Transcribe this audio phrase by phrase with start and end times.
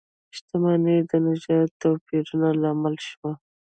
[0.35, 3.31] شتمنۍ د نژادي توپیرونو لامل شوه.